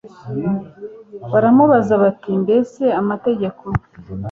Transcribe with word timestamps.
baramubaza 1.31 1.93
bati 2.03 2.29
mbese 2.43 2.83
amategeko 3.01 3.63